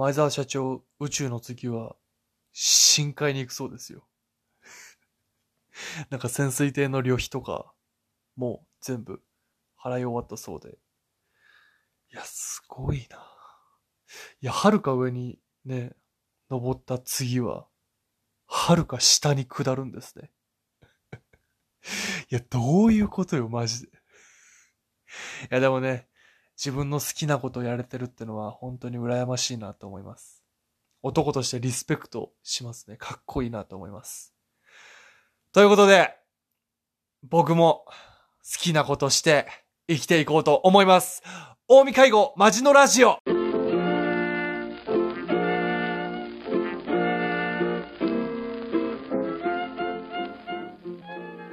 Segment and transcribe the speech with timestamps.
[0.00, 1.94] 前澤社長、宇宙の次は、
[2.52, 4.08] 深海に行くそうですよ。
[6.08, 7.74] なんか潜水艇の旅費とか、
[8.34, 9.22] もう全部
[9.78, 10.78] 払い終わったそうで。
[12.14, 13.18] いや、すごいな。
[14.40, 15.94] いや、はるか上にね、
[16.48, 17.68] 登った次は、
[18.46, 20.32] はるか下に下るんですね。
[22.30, 23.88] いや、どういうことよ、マジで。
[23.88, 23.90] い
[25.50, 26.09] や、でもね、
[26.62, 30.44] 自分の好きなことをやれてるってのは本当に羨ましいなと思います。
[31.02, 32.98] 男としてリスペクトしますね。
[32.98, 34.34] かっこいいなと思います。
[35.54, 36.14] ということで、
[37.22, 37.92] 僕も好
[38.58, 39.46] きなことして
[39.88, 41.22] 生きていこうと思います。
[41.66, 43.20] 大見介護マジのラジオ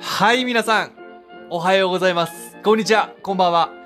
[0.02, 0.92] はい、皆さん。
[1.50, 2.58] おはようございます。
[2.62, 3.14] こんにちは。
[3.24, 3.77] こんばんは。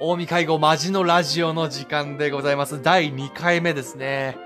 [0.00, 2.82] 大見介護マジのラジオの時間でございます。
[2.82, 4.36] 第2回目ですね。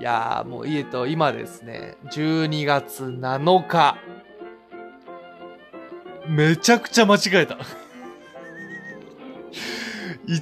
[0.00, 3.98] いやー、もう、いえと、今ですね、12月7日。
[6.26, 7.58] めちゃくちゃ間違えた。
[10.26, 10.38] 1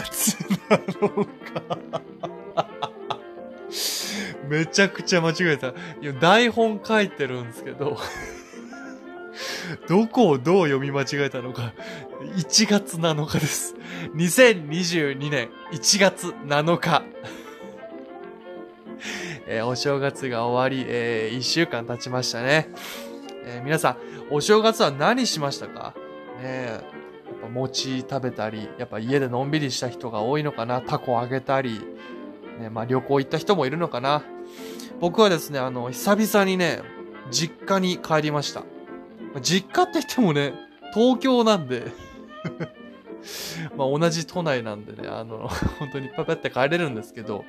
[0.00, 0.38] 月
[0.70, 2.00] 7日。
[4.48, 5.68] めちゃくちゃ間違えた。
[5.68, 7.98] いや、台本書いてるんですけど
[9.88, 11.74] どこをどう読み間違えたのか、
[12.36, 13.75] 1月7日です。
[14.16, 17.02] 2022年1月7日。
[19.46, 22.70] えー、お正月が終わり、えー、1週間経ちましたね。
[23.44, 23.96] えー、皆さん、
[24.30, 25.92] お正月は何しましたか？
[26.38, 26.82] ねえ、やっ
[27.42, 30.80] ぱ餅食べたり、やっぱ家でのんびりした人が多いのかな？
[30.80, 31.82] タコあげたり、
[32.58, 34.22] ね、まあ旅行行った人もいるのかな？
[34.98, 36.80] 僕はですね、あの、久々にね、
[37.30, 38.62] 実家に帰りました。
[39.42, 40.54] 実家って言ってもね、
[40.94, 41.92] 東京なんで
[43.76, 47.44] まあ同じ都内なんでね、あの、 本当にパパって帰れるんですけど、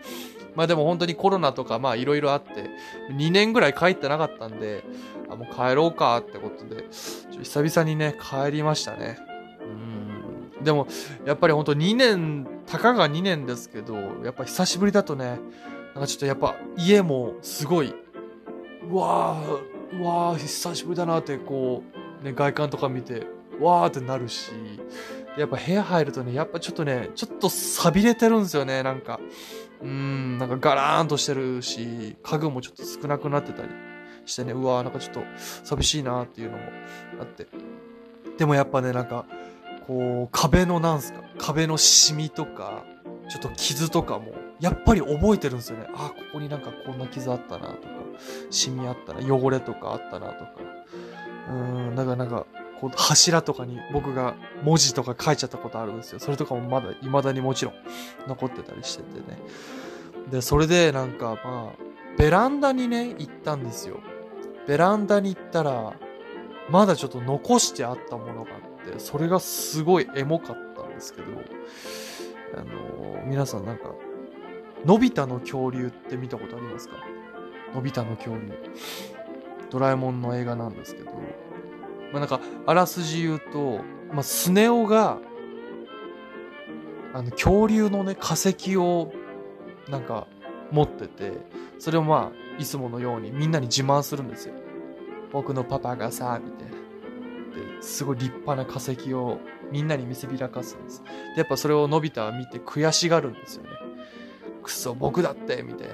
[0.56, 2.69] まあでも本当にコロナとかまあいろいろあって、
[3.11, 4.84] 2年ぐらい帰ってなかったんで、
[5.30, 6.86] あ、もう帰ろうかってことで、
[7.44, 9.19] 久々にね、帰りましたね。
[10.57, 10.63] うん。
[10.63, 10.88] でも、
[11.25, 15.40] やっぱり本当2年、たかが2年ですけど、やっぱ久しぶりだとね、
[15.94, 17.94] なんかちょっとやっぱ家もすごい、
[18.90, 21.84] うわー、うわー久しぶりだなってこ
[22.22, 23.25] う、ね、外観とか見て
[23.59, 24.52] わーってなるし
[25.38, 29.20] やっぱ部屋入るとねやっぱちょっとねちょっと錆びれてるんですよねなんか。
[29.80, 33.70] うんなんかガラーンとしてるし家具もちょっと少なくなってたり
[34.26, 35.22] してねうわーなんかちょっと
[35.64, 36.64] 寂しいなっていうのも
[37.22, 37.47] あって。
[38.40, 39.26] でもやっぱねなんか
[39.86, 42.84] こう壁のなんすか壁のシミとか
[43.30, 45.88] ちょっと傷とかもやっぱり覚えてるんですよね。
[45.94, 47.97] あここになんかこんな傷あったなとか
[48.50, 50.52] シミあったな、汚れとかあったなとか。
[51.50, 52.46] うん、だかなんか、
[52.80, 56.20] こう柱とかに僕が文字とか書いちゃったことあるんですよ。
[56.20, 57.74] それとかもまだ未だにもちろん
[58.28, 59.40] 残ってたりしててね。
[60.30, 61.84] で、それでなんかまあ、
[62.18, 64.00] ベランダにね、行ったんですよ。
[64.68, 65.94] ベランダに行ったら、
[66.70, 68.58] まだちょっと残してあったものがあ
[68.90, 71.28] って、それがすごいエモかったんですけど、
[72.56, 73.94] あのー、皆さんなんか、
[74.86, 76.96] のび太の恐竜って見たことありますか？
[77.74, 78.52] のび太の恐竜。
[79.70, 81.12] ドラえもんの映画なんですけど、
[82.12, 83.81] まあ、なんか、あらすじ言うと、
[84.12, 85.19] まあ、スネ夫が、
[87.13, 89.12] あの、恐竜のね、化石を、
[89.90, 90.28] なんか、
[90.72, 91.34] 持ってて、
[91.79, 94.53] それをまあ、いつものようにみんなに自慢するんですよ。
[95.31, 96.73] 僕のパパがさ、みたいな。
[96.73, 99.40] で、すごい立派な化石を
[99.72, 101.03] みんなに見せびらかすんです。
[101.35, 103.69] で、やっぱそれをのび太は見て悔しがるんですよね。
[104.63, 105.94] くそ、僕だって、みたいな。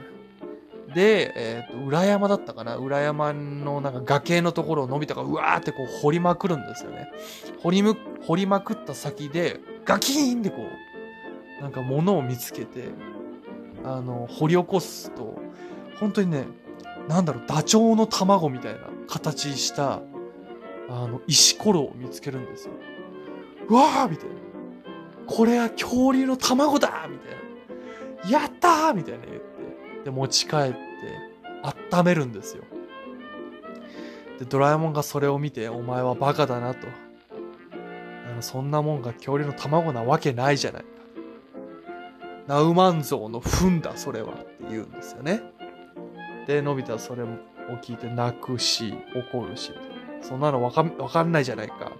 [0.94, 2.76] で、えっ、ー、と、裏山だったかな？
[2.78, 7.10] 裏山のなんか崖のところをのび太がうわーってこう掘りまくるんですよね。
[7.62, 10.58] 掘りむ、掘りまくった先で、ガキーンってこ
[11.60, 12.90] う、なんか物を見つけて、
[13.84, 15.36] あの、掘り起こすと、
[16.00, 16.46] 本当にね、
[17.08, 20.02] なんだろう、ダチョウの卵みたいな形した、
[20.90, 22.74] あの、石ころを見つけるんですよ。
[23.70, 24.36] うわーみたいな。
[25.26, 28.40] これは恐竜の卵だみたいな。
[28.40, 29.44] やったーみたいな言って。
[30.06, 30.93] で、持ち帰って、
[31.92, 32.64] 温めるんですよ。
[34.40, 36.88] で、ドラえもんがそれを見て、お前はバカだなと。
[38.30, 40.88] あのそんなもんが恐竜の卵なわけないじゃないか。
[42.48, 44.34] ナウマンゾウの糞だ、それは。
[44.34, 45.42] って言うんですよね。
[46.48, 47.28] で、のび太はそれを
[47.82, 48.94] 聞いて泣くし、
[49.32, 49.72] 怒るし、
[50.22, 51.92] そんなのわかわかんないじゃないか。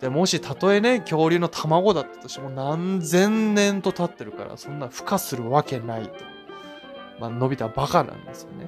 [0.00, 6.35] で、もし、たとえね、恐竜の卵だったとしても何千年と経ってるから、そんな孵化するわけないと。
[7.20, 8.66] まあ、のび太はバカなんですよね。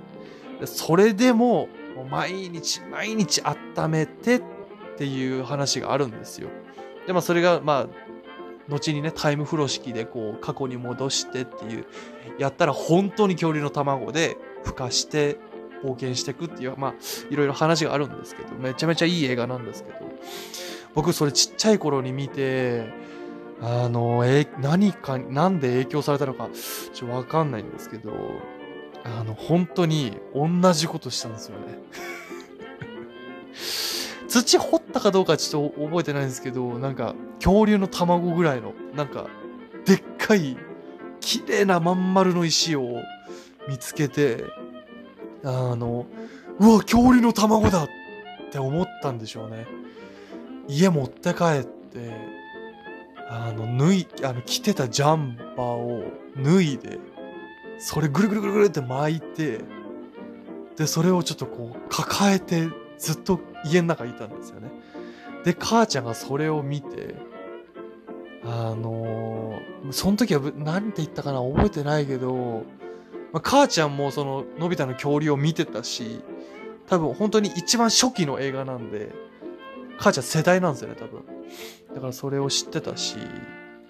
[0.60, 4.42] でそれでも、も毎日毎日温めてっ
[4.96, 6.48] ていう話があるんですよ。
[7.06, 8.08] で、まあそれが、まあ、
[8.68, 11.86] 後にね、タイム風呂式でこう、過去に戻してっていう、
[12.38, 15.38] やったら本当に恐竜の卵で孵化して
[15.82, 16.94] 冒険していくっていう、まあ、
[17.30, 19.98] いろいろ話があるんですけど、めちゃめちゃいい映画なんですけど、
[20.94, 22.92] 僕それちっちゃい頃に見て、
[23.60, 26.48] あの、え、何か、なんで影響されたのか、
[26.92, 28.12] ちょっとわかんないんですけど、
[29.04, 31.78] あの、本当に同じことしたんですよね。
[34.28, 39.26] 土掘ったかどうかちょっと覚えてないんですけど、なんか、恐竜の卵ぐらいの、なんか、
[39.84, 40.56] でっかい、
[41.20, 43.02] 綺麗なまん丸の石を
[43.68, 44.44] 見つけて、
[45.42, 46.06] あの、
[46.60, 47.88] うわ、恐竜の卵だっ
[48.52, 49.66] て思ったんでしょうね。
[50.68, 52.37] 家持って帰って、
[53.28, 56.02] あの、脱い、あの、着てたジャンパーを
[56.42, 56.98] 脱いで、
[57.78, 59.60] それぐるぐるぐるぐるって巻いて、
[60.76, 64.70] で、それをちょっとこう、抱えて、ずっと家の中にいたんですよね。
[65.44, 67.14] で、母ちゃんがそれを見て、
[68.44, 72.64] あのー、その時は何て言ったかな覚えてないけど、
[73.32, 76.22] まあ、母ちゃんもその、のび太の恐竜を見てたし、
[76.88, 79.10] 多分本当に一番初期の映画なんで、
[79.98, 81.22] 母ちゃん世代なんですよね、多分。
[81.98, 83.16] だからそれを知ってたし、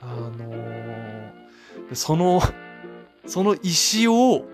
[0.01, 2.41] あのー、その、
[3.27, 4.47] その石を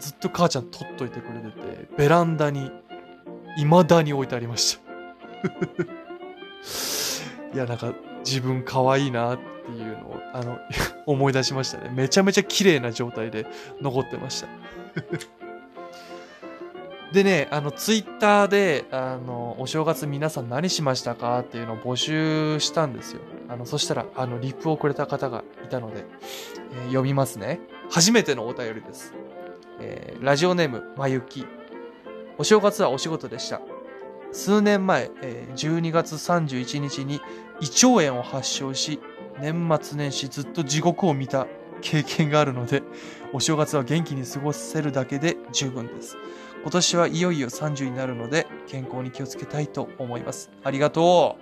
[0.00, 2.72] ずっと母ちゃん取っといてくれてて、ベランダに
[3.58, 4.82] 未だに置いてありました
[7.54, 7.94] いや、なんか
[8.24, 10.58] 自分可愛いなっていうのを、あの、
[11.06, 11.92] 思い出しましたね。
[11.94, 13.46] めちゃめちゃ綺麗な状態で
[13.80, 14.48] 残ってました
[17.12, 23.22] でね、あの、ツイッターで、あの、お正月皆さん何しましたかっていうのを募集したんですよ。
[23.48, 26.04] あの、そしたら、あの、リップをくれた方がいたので、
[26.72, 27.60] えー、読みますね。
[27.90, 29.14] 初めてのお便りです。
[29.80, 31.46] えー、ラジオネーム、まゆき。
[32.36, 33.62] お正月はお仕事でした。
[34.30, 37.22] 数年前、えー、12月31日に
[37.60, 39.00] 胃腸炎を発症し、
[39.40, 41.46] 年末年始ずっと地獄を見た
[41.80, 42.82] 経験があるので、
[43.32, 46.16] お正月は元気に過ごせるだけで十分です。
[46.62, 50.50] 今年はいよいよ30になるので、健康に気をつけたいと思います。
[50.64, 51.38] ありがと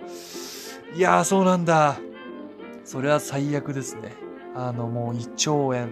[0.93, 0.97] う。
[0.97, 1.97] いやー、そうなんだ。
[2.83, 4.13] それは最悪ですね。
[4.55, 5.89] あの、もう胃腸炎。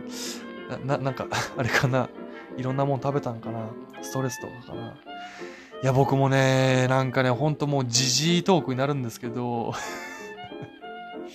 [0.85, 1.27] な、な、んか、
[1.57, 2.09] あれかな。
[2.57, 3.67] いろんなもん食べたんかな。
[4.01, 4.95] ストレスとかかな。
[5.83, 9.73] いや、僕もね、なんかね、ほんともうじじいトークになるんですけど、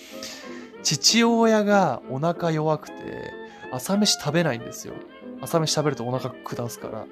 [0.82, 3.32] 父親がお腹弱くて、
[3.72, 4.94] 朝飯食べないんですよ。
[5.42, 7.06] 朝飯食べるとお腹下すから。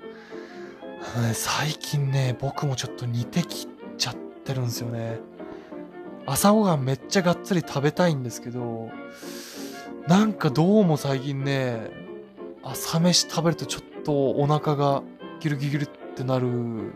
[1.33, 5.21] 最近ね、僕もちょっと似てきちゃってるんですよね。
[6.27, 8.91] 朝ごはんめっちゃがっつり食べたいんですけど、
[10.07, 11.91] なんかどうも最近ね、
[12.63, 15.03] 朝飯食べるとちょっとお腹が
[15.41, 16.93] ギルギルってなるん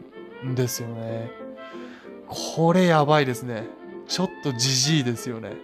[0.55, 1.31] ですよね。
[2.27, 3.69] これやばいですね。
[4.09, 5.57] ちょっとじじいですよね。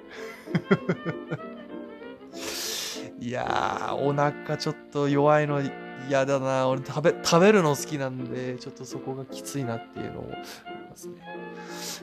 [3.20, 5.60] いやー、お腹ちょっと弱いの
[6.08, 6.68] 嫌だな。
[6.68, 10.36] 俺食べ、食べるの好きなんで、ちょっとそこがきついなっていうのを思い
[10.90, 11.14] ますね。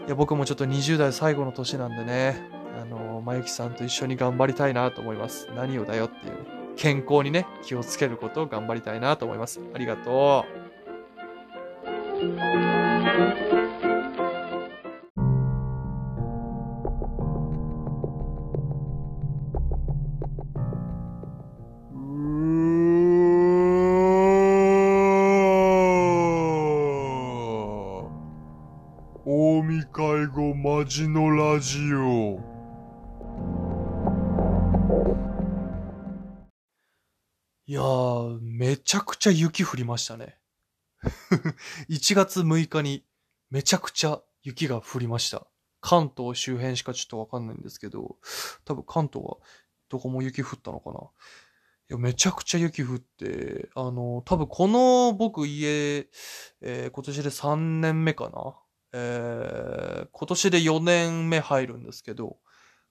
[0.05, 2.49] いや、僕もちょっと20代最後の年なんでね、
[2.79, 5.47] あの、まゆきさんと一緒に頑張りたいなと思います。
[5.55, 6.39] 何をだよっていう、ね、
[6.75, 9.59] 健康にね、気をつけることを頑張りたいなと思います。
[9.73, 10.45] ありがと
[13.41, 13.44] う。
[37.67, 40.37] いやー、めちゃくちゃ雪降りましたね。
[41.89, 43.03] 1月6日に
[43.49, 45.47] めちゃくちゃ雪が降りました。
[45.81, 48.17] 関東周辺しかちょっとわかんないんですけど、
[48.65, 49.37] 多分関東は
[49.89, 50.99] どこも雪降ったのかな。
[51.89, 56.07] いや、めちゃくちゃ雪降って、あの、多分この僕家、
[56.61, 58.59] えー、今年で3年目かな。
[58.93, 62.37] えー、今年で4年目入るんですけど、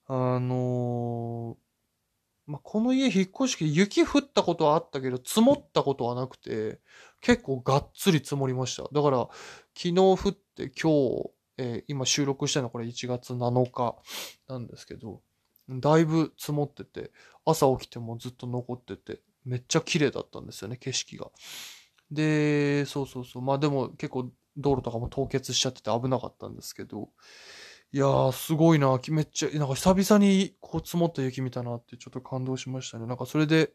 [0.07, 1.64] あのー、
[2.47, 6.79] まあ、この家引っ越し雪降ったことはあったけど、積もったことはなくて、
[7.21, 8.83] 結構がっつり積もりました。
[8.91, 9.27] だから、
[9.75, 13.95] 昨日降って今日、えー、今収録してるのこれ1月7日
[14.47, 15.21] なんですけど、
[15.69, 17.11] だいぶ積もってて、
[17.45, 21.31] 朝起きてもずっと残ってて、めっちゃ綺麗だったんですよね、景色が。
[22.11, 23.41] で、そうそうそう。
[23.41, 27.09] まあでも結構道路とかも凍結しちゃってて危なかったんですけど、
[27.95, 28.99] いやー、すごいな。
[29.07, 33.05] めっちゃ、なんか久々にこう積もった雪見たなってちょっと感動しましたね。
[33.05, 33.71] なんかそれで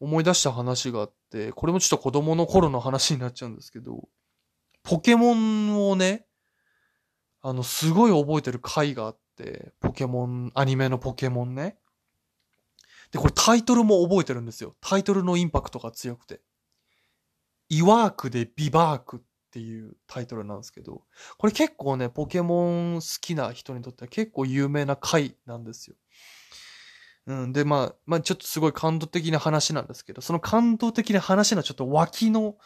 [0.00, 4.08] 思い出した話があって、これもちょっと子供の頃の話になっちゃうんですけど、
[4.82, 6.26] ポケモンをね、
[7.42, 11.78] あの、すごい覚えてる回があって、ポケモン、アニメのポケモンね。
[13.12, 14.74] で、これタイトルも覚えてるんですよ。
[14.80, 16.40] タイトルのインパクトが強くて。
[17.68, 19.20] イワークでビバークっ
[19.50, 21.02] っていうタイトルなんですけど、
[21.36, 25.96] これ結構ね、ポケモン好きな人にとっては結構有名な回なんですよ。
[27.26, 27.52] うん。
[27.52, 32.58] で、まあ、まあちょっとすごい感動的な話なんですけど、その感動的な話のちょっと脇の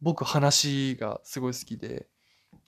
[0.00, 2.06] 僕話がすごい好きで、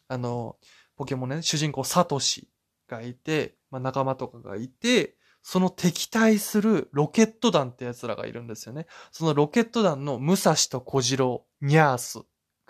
[0.08, 0.56] あの、
[0.96, 2.50] ポケモンね、主人公サトシ
[2.86, 8.86] がいて、まあ仲間とかがいて、その敵対するロケット団って奴らがいるんですよね。
[9.10, 12.18] そのロケット団の武蔵と小次郎、ニャース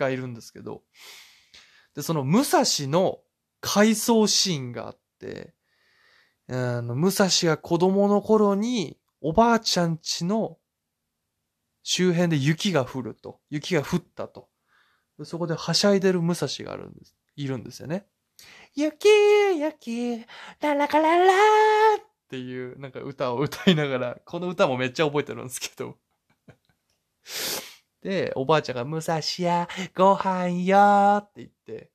[0.05, 0.83] がいるんですけど、
[1.95, 3.19] で、その武蔵の
[3.61, 5.55] 回想シーンがあって、
[6.49, 10.59] あの、武蔵が子供の頃に、おばあちゃんちの
[11.83, 13.41] 周辺で雪が降ると。
[13.51, 14.49] 雪が降ったと。
[15.25, 17.17] そこではしゃいでる武蔵があるんです。
[17.35, 18.07] いるんですよね。
[18.75, 19.09] 雪、
[19.59, 20.25] 雪、
[20.61, 25.99] ララカララーっていう、なんか歌を歌いながら、この歌もめっちゃ覚えてるんですけど。
[28.03, 31.91] で、おばあちゃんが、武蔵や、ご飯よって言って、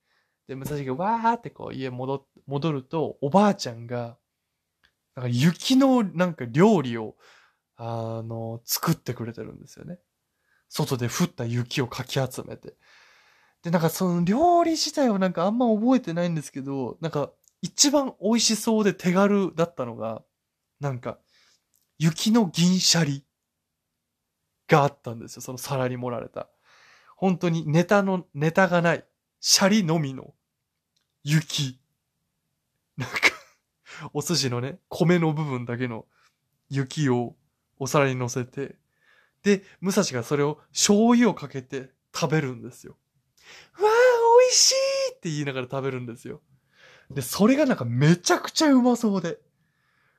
[0.48, 4.17] で、武蔵がわーってこう家戻、戻ると、おばあちゃんが、
[5.15, 7.15] なんか雪のなんか料理を、
[7.77, 10.00] あの、作ってくれてるんですよね。
[10.69, 12.75] 外で降った雪をかき集めて。
[13.63, 17.31] で、なんかその料理自体はなんかあんま覚えてないんですけど、なんか
[17.62, 20.24] 一番美味しそうで手軽だったのが、
[20.81, 21.17] なんか、
[21.98, 23.25] 雪の銀シャリ
[24.67, 25.41] があったんですよ。
[25.41, 26.50] その皿に盛られた。
[27.15, 29.05] 本当にネタの、ネタがない、
[29.39, 30.34] シャリのみの
[31.24, 31.79] 雪。
[32.98, 33.17] なんか
[34.13, 36.05] お寿司のね、米の部分だけの
[36.70, 37.36] 雪を
[37.79, 38.75] お皿に乗せて、
[39.43, 42.98] で、武蔵がそれを醤油をかけて食べるんですよ。
[43.79, 43.82] わあ、
[44.41, 44.75] 美味しい
[45.15, 46.41] って言いながら食べるんですよ。
[47.10, 49.39] で、それがなんかめちゃくちゃうまそうで。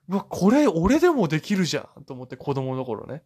[0.08, 3.22] うわ、これ俺でもできるじゃんと思って子供の頃ね。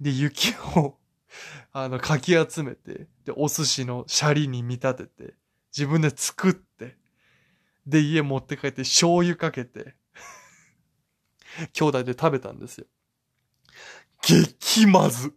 [0.00, 0.98] で、雪を
[1.72, 5.34] あの、かき集めて、で、お寿司のシャリに見立てて、
[5.76, 6.96] 自分で作って、
[7.86, 9.94] で、家持って帰って醤油かけて、
[11.72, 12.86] 兄弟で食べたんですよ。
[14.22, 15.34] 激まず。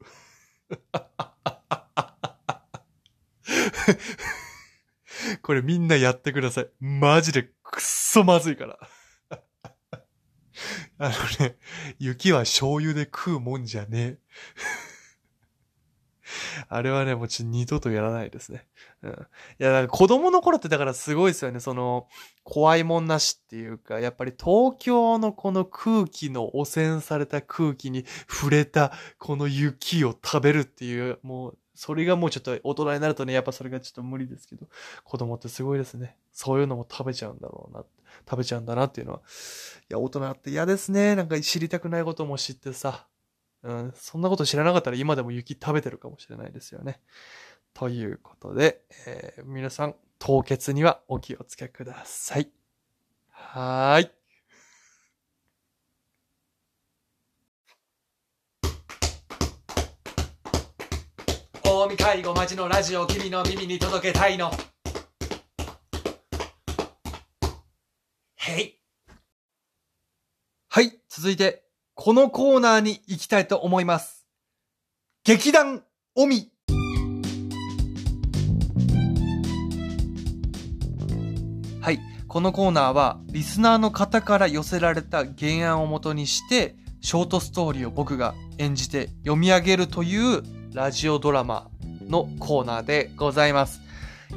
[5.41, 6.69] これみんなやってください。
[6.79, 8.79] マジでくっそまずいから。
[10.99, 11.55] あのね、
[11.97, 14.17] 雪は醤油で食うもんじゃねえ。
[16.67, 18.67] あれはね、もうちょ二度とやらないですね。
[19.01, 19.11] うん。
[19.11, 19.13] い
[19.59, 21.61] や、だから子供の頃ってだからすごいですよね。
[21.61, 22.07] その、
[22.43, 34.67] 怖いもんなしっていうか、やっぱり東京のこの空気の汚染された空気に触れたこの雪を食べるっていう、もう、それがもうちょっと大人になるとね、やっぱそれがちょっと無理ですけど、
[35.05, 36.17] 子供ってすごいですね。
[36.33, 37.85] そういうのも食べちゃうんだろうな。
[38.29, 39.19] 食べちゃうんだなっていうのは。
[39.19, 41.15] いや、大人って嫌ですね。
[41.15, 43.07] なんか知りたくないことも知ってさ。
[43.63, 47.01] うん、そんなこと知らなかったら今でも雪食べてるかもしれないですよね。
[47.73, 52.49] ということで、えー、皆さん、凍結にはお気をつけください。
[53.29, 54.11] はーい。
[61.63, 64.51] 大見介護町のラジオ君の耳に届けたいの。
[68.49, 68.79] へい。
[70.69, 71.63] はい、続いて、
[71.93, 74.25] このコーナーに行きたいと思います。
[75.23, 75.83] 劇団
[76.15, 76.51] オミ。
[81.81, 81.99] はい。
[82.27, 91.69] このコーナーは、リスナーの方から寄せられた原案をもとにして、ショートストーリーを僕が演じて読み上げるというラジオドラマ
[92.01, 93.81] のコーナーでございます。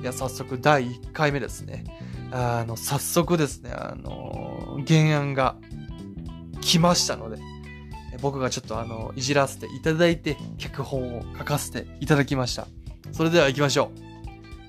[0.00, 1.84] いや、早速第1回目ですね。
[2.34, 5.56] あの、早速ですね、あの、原案が
[6.62, 7.36] 来ましたので、
[8.22, 12.66] 僕がちょっとあの、いじらせていただいて、脚本を書かせていただきました。
[13.12, 13.92] それでは行きましょ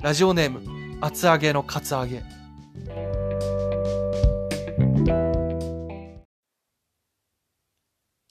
[0.01, 0.03] う。
[0.03, 2.21] ラジオネーム、厚揚げのカツ揚げ。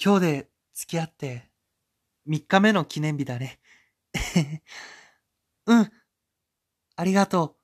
[0.04, 1.48] 今日で付き合って
[2.28, 3.60] 3日目の記念日だね。
[5.66, 5.90] うん。
[6.96, 7.61] ありがとう。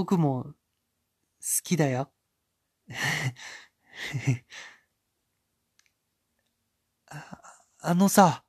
[0.00, 0.54] 僕も好
[1.62, 2.10] きだよ。
[7.04, 7.38] あ
[7.80, 8.46] あのさ、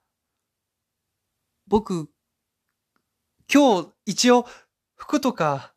[1.67, 2.09] 僕、
[3.53, 4.47] 今日一応
[4.95, 5.75] 服とか、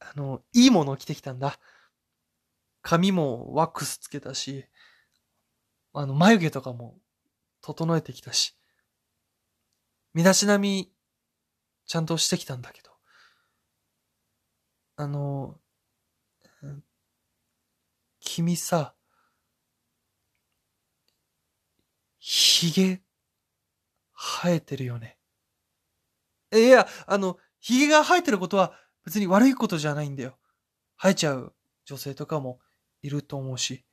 [0.00, 1.60] あの、いいものを着てきたんだ。
[2.82, 4.66] 髪もワックスつけたし、
[5.92, 6.98] あの、眉毛とかも
[7.60, 8.58] 整えてきたし、
[10.14, 10.92] 身だしなみ、
[11.86, 12.87] ちゃんとしてきたんだけど、
[14.98, 15.60] あの、
[18.20, 18.94] 君さ、
[22.18, 23.02] ひげ、
[24.12, 25.18] 生えてるよね。
[26.52, 28.72] いや、あの、ひげが生えてることは
[29.04, 30.36] 別に悪いことじゃないんだよ。
[30.96, 32.58] 生えちゃう女性とかも
[33.02, 33.84] いると思うし。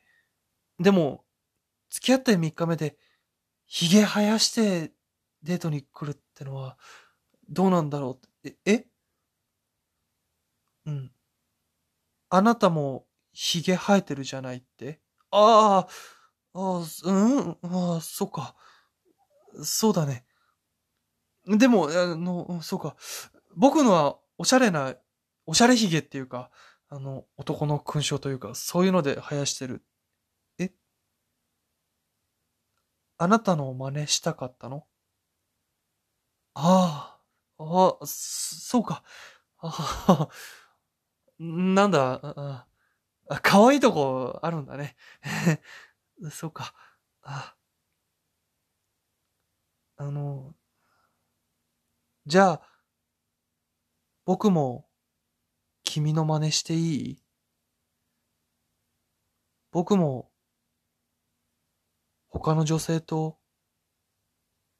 [0.79, 1.23] でも、
[1.89, 2.97] 付き合って3日目で、
[3.67, 4.93] ひげ生やして
[5.43, 6.77] デートに来るってのは、
[7.49, 8.57] どうなんだろうって。
[8.65, 8.87] え、え
[10.85, 11.11] うん。
[12.31, 14.99] あなたも、ひげ生えてるじゃないって？
[15.31, 18.55] ああ、ああ、うん、ああ、そうか。
[19.63, 20.25] そうだね。
[21.47, 22.95] でも、あの、そうか。
[23.55, 24.95] 僕のは、おしゃれな、
[25.45, 26.49] おしゃれひげっていうか、
[26.89, 29.83] あの、男の勲章というか、そういうので生やしてる。
[30.59, 30.71] え？
[33.19, 34.85] あなたの真似したかったの？
[36.55, 37.19] あ
[37.59, 39.03] あ、ああ、そうか。
[39.59, 40.29] ああ、
[41.39, 42.67] なんだ、あ
[43.29, 44.95] あ、可愛いとこあるんだね。
[46.31, 46.73] そうか。
[47.23, 47.55] あ
[49.97, 50.55] あの、
[52.27, 52.61] じゃあ、
[54.25, 54.87] 僕も
[55.83, 57.23] 君の真似していい？
[59.71, 60.31] 僕も
[62.29, 63.39] 他の女性と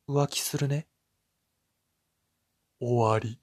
[0.08, 0.88] 浮気するね。
[2.80, 3.40] 終わり。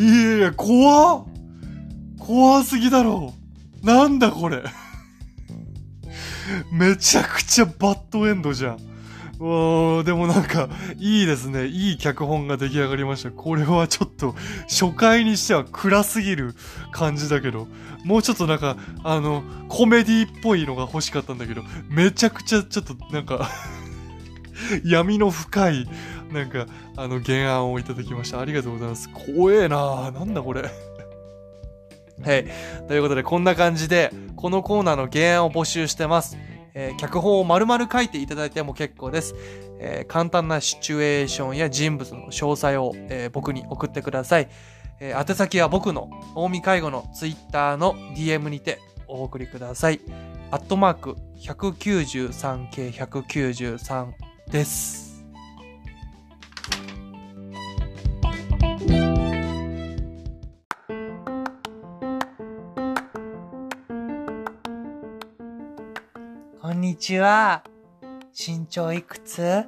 [0.00, 1.26] いやいや、怖
[2.18, 3.34] 怖すぎだろ
[3.82, 4.62] なんだこれ
[6.72, 8.78] めちゃくちゃバッドエンドじゃん。
[9.42, 11.66] おでもなんか、いいですね。
[11.66, 13.30] いい脚本が出来上がりました。
[13.30, 14.34] これはちょっと、
[14.68, 16.54] 初回にしては暗すぎる
[16.92, 17.68] 感じだけど、
[18.04, 23.50] もうちょっとなんか、あの、コメディっぽいのが欲しかったんだけど、めちゃくちゃちょっとなんか
[24.84, 25.88] 闇の深い、
[26.32, 28.40] なんか、あの、原案をいただきました。
[28.40, 29.08] ありがとうございます。
[29.36, 32.46] 怖えななんだこれはい。
[32.86, 36.36] ということで、こんな感じで、このコーナーの原案を募集してます。
[36.74, 39.34] えー、脚本を丸々書いていただいても結構です。
[39.80, 44.48] えー、簡単なシチュエーションや人物の詳細を、えー、僕に送ってください。
[45.00, 50.00] え宛先は僕の近江介護のツイッターの DM にてお送りください。
[50.50, 54.12] アットマーク 193K193
[54.50, 55.09] です。
[66.70, 67.64] こんにちは。
[68.32, 69.42] 身長いくつ？
[69.42, 69.66] あ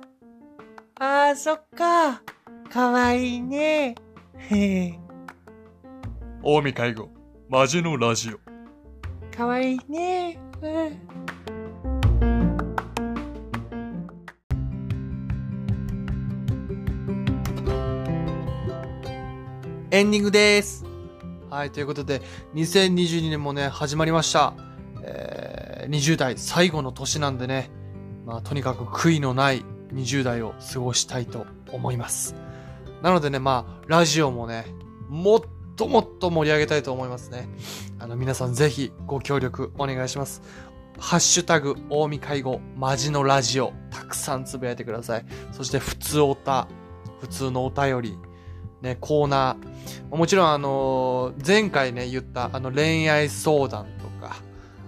[1.00, 2.22] あ、そっか。
[2.70, 3.96] かわいいね。
[4.36, 5.00] へえ。
[6.44, 7.08] 近江介護、
[7.48, 8.38] マジのラジオ。
[9.36, 10.38] かわいいね。
[10.62, 10.70] うん。
[19.90, 20.84] エンディングです。
[21.50, 22.22] はい、ということで、
[22.54, 24.54] 2022年もね、始まりました。
[25.92, 27.70] 20代最後の年なんでね、
[28.24, 32.34] まあ、とにかく悔いのない20代を過ごしたいと思います。
[33.02, 34.64] なのでね、まあ、ラジオもね、
[35.10, 35.40] もっ
[35.76, 37.46] ともっと盛り上げたいと思いますね。
[37.98, 40.40] あの、皆さんぜひご協力お願いします。
[40.98, 45.26] ハッシュタグ、大見介護、マジのラジオ、たくさんつぶやいてください。
[45.52, 46.68] そして、普通おた、
[47.20, 48.18] 普通のお便り、
[48.80, 50.16] ね、コーナー。
[50.16, 54.36] もちろん、あのー、前回ね、言った、あの、恋愛相談とか、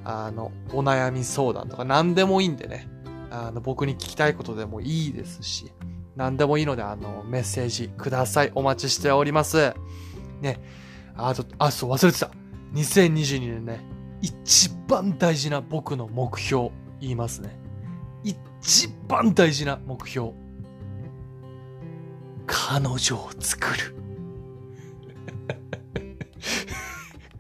[0.05, 2.89] あの、お悩み相談とか何でもいいんでね、
[3.31, 5.73] あの、僕に聞きたいことでもいいですし、
[6.17, 8.53] 何でもいいので、あの、メッセージください。
[8.55, 9.75] お待ちしております。
[10.41, 10.61] ね。
[11.17, 12.31] あと、あ、そう、忘れてた。
[12.75, 13.81] 2022年ね、
[14.21, 17.59] 一番大事な僕の目標、言いますね。
[18.23, 20.33] 一番大事な目標。
[22.47, 23.94] 彼女を作る。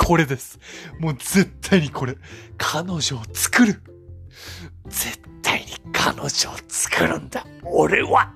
[0.05, 0.59] これです。
[0.99, 2.17] もう絶対にこれ。
[2.59, 3.01] 彼女を
[3.33, 3.83] 作る。
[4.87, 6.31] 絶対に彼女を
[6.69, 7.47] 作るんだ。
[7.62, 8.35] 俺は。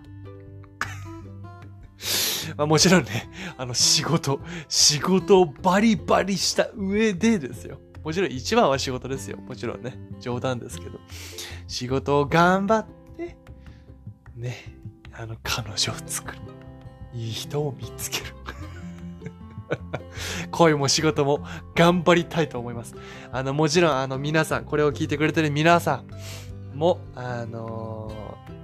[2.56, 3.28] まあもちろんね、
[3.58, 7.78] あの仕事、仕事をバリバリした上でですよ。
[8.02, 9.36] もちろん一番は仕事ですよ。
[9.36, 9.98] もちろんね。
[10.20, 10.98] 冗談ですけど。
[11.66, 12.86] 仕事を頑張っ
[13.18, 13.36] て、
[14.36, 14.56] ね、
[15.12, 16.38] あの彼女を作る。
[17.12, 18.24] いい人を見つける。
[20.50, 22.94] 恋も仕事も頑張りたいと思います。
[23.32, 26.02] あの、もちろん、あの、皆さん、これを聞いてくれてる皆さ
[26.74, 28.12] んも、あの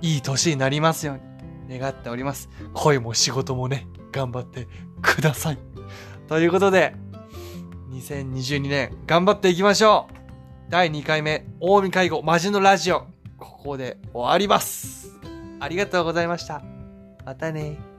[0.01, 2.49] ー、いい年になりますように願っております。
[2.73, 4.69] 恋も仕事もね、頑張って
[5.03, 5.59] ください。
[6.29, 6.95] ということで、
[7.93, 10.15] 2022年頑張っていきましょう
[10.69, 13.07] 第2回目、大見介護マジのラジオ、
[13.39, 15.19] ここで終わります。
[15.61, 16.63] ありがとうございました。
[17.25, 17.94] またね